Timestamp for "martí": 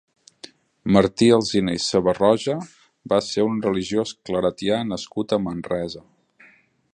0.95-1.27